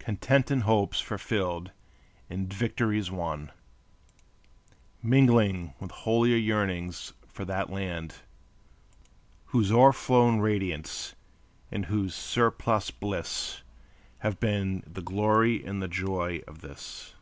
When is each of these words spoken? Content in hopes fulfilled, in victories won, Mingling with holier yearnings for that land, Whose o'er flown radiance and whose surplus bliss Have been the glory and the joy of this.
Content 0.00 0.50
in 0.50 0.62
hopes 0.62 0.98
fulfilled, 1.00 1.70
in 2.28 2.48
victories 2.48 3.12
won, 3.12 3.52
Mingling 5.04 5.72
with 5.78 5.92
holier 5.92 6.36
yearnings 6.36 7.12
for 7.28 7.44
that 7.44 7.70
land, 7.70 8.16
Whose 9.44 9.70
o'er 9.70 9.92
flown 9.92 10.40
radiance 10.40 11.14
and 11.70 11.86
whose 11.86 12.12
surplus 12.12 12.90
bliss 12.90 13.62
Have 14.18 14.40
been 14.40 14.82
the 14.84 15.00
glory 15.00 15.64
and 15.64 15.80
the 15.80 15.86
joy 15.86 16.42
of 16.48 16.60
this. 16.60 17.14